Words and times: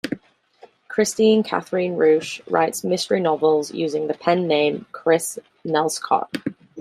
Kristine 0.89 1.43
Kathryn 1.45 1.95
Rusch 1.95 2.41
writes 2.49 2.83
mystery 2.83 3.19
novels, 3.19 3.71
using 3.71 4.07
the 4.07 4.15
pen-name 4.15 4.87
"Kris 4.91 5.37
Nelscott". 5.63 6.41